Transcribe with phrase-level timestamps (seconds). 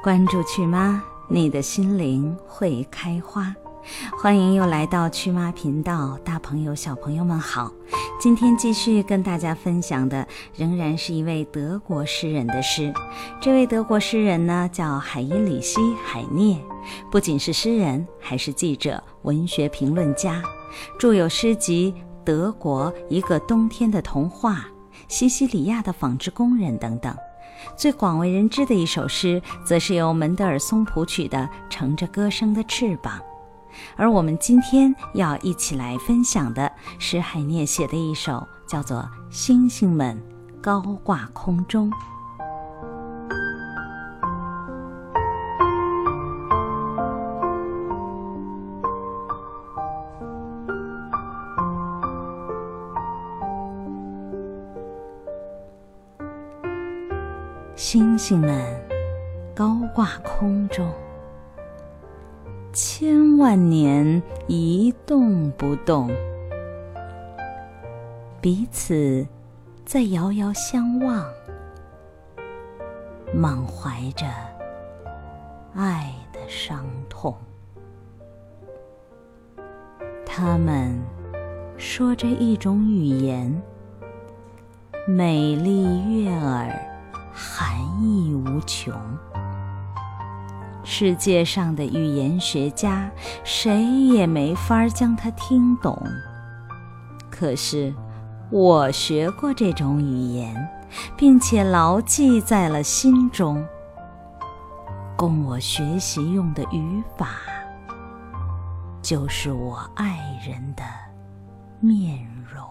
[0.00, 3.52] 关注趣妈，你的心灵会开花。
[4.16, 7.72] 欢迎又来到趣妈频道，大朋友小朋友们好。
[8.20, 12.94] 今天继续跟大家分享的仍然是一位德国诗人的诗。
[13.40, 16.56] 这位德国诗人呢叫海因里希·海涅，
[17.10, 20.40] 不仅是诗人，还是记者、文学评论家，
[20.96, 21.92] 著有诗集
[22.24, 24.52] 《德国一个冬天的童话》
[25.08, 27.12] 《西西里亚的纺织工人》等等。
[27.76, 33.18] 最广为人知的一首诗，则是由门德尔松谱曲的《乘着歌声的翅膀》。
[33.96, 38.98] 而我们今天要一起来分享的是海涅写的一首，叫做
[39.30, 40.20] 《星星们
[40.60, 41.90] 高挂空中》。
[57.78, 58.60] 星星们
[59.54, 60.92] 高挂空中，
[62.72, 66.10] 千万年一动不动，
[68.40, 69.24] 彼此
[69.84, 71.24] 在遥遥相望，
[73.32, 74.26] 满怀着
[75.72, 77.32] 爱的伤痛。
[80.26, 81.00] 他们
[81.76, 83.62] 说着一种语言，
[85.06, 86.47] 美丽悦耳。
[91.00, 93.08] 世界上的语言学家，
[93.44, 95.96] 谁也没法将它听懂。
[97.30, 97.94] 可是，
[98.50, 100.68] 我学过这种语言，
[101.16, 103.64] 并且牢记在了心中。
[105.16, 107.28] 供我学习用的语法，
[109.00, 110.82] 就是我爱人的
[111.78, 112.18] 面
[112.52, 112.68] 容。